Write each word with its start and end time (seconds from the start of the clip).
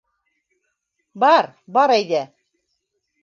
Бар, 1.25 1.49
бар 1.77 1.95
әйҙә! 1.99 2.25